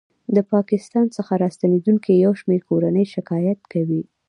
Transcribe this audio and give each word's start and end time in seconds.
ه 0.35 0.39
پاکستان 0.53 1.05
څخه 1.17 1.33
راستنېدونکې 1.43 2.11
یو 2.23 2.33
شمېر 2.41 2.61
کورنۍ 2.69 3.05
شکایت 3.15 3.59
کوي 3.71 4.01